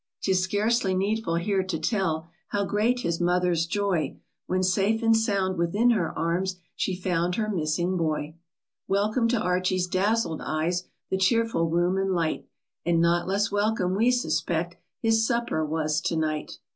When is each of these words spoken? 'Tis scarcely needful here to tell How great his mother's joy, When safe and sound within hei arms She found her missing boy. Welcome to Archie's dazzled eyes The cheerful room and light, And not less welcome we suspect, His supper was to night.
'Tis 0.21 0.41
scarcely 0.41 0.95
needful 0.95 1.35
here 1.35 1.61
to 1.61 1.77
tell 1.77 2.25
How 2.47 2.65
great 2.65 3.01
his 3.01 3.21
mother's 3.21 3.67
joy, 3.67 4.17
When 4.47 4.63
safe 4.63 5.03
and 5.03 5.15
sound 5.15 5.59
within 5.59 5.91
hei 5.91 5.99
arms 6.15 6.55
She 6.75 6.95
found 6.95 7.35
her 7.35 7.47
missing 7.47 7.97
boy. 7.97 8.33
Welcome 8.87 9.27
to 9.27 9.39
Archie's 9.39 9.85
dazzled 9.85 10.41
eyes 10.41 10.85
The 11.11 11.19
cheerful 11.19 11.69
room 11.69 11.97
and 11.99 12.13
light, 12.13 12.47
And 12.83 12.99
not 12.99 13.27
less 13.27 13.51
welcome 13.51 13.93
we 13.95 14.09
suspect, 14.09 14.75
His 14.99 15.23
supper 15.23 15.63
was 15.63 16.01
to 16.05 16.15
night. 16.15 16.57